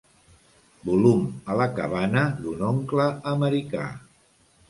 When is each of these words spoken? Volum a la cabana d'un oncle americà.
Volum 0.87 1.19
a 1.51 1.57
la 1.59 1.67
cabana 1.79 2.23
d'un 2.45 2.65
oncle 2.69 3.07
americà. 3.35 3.85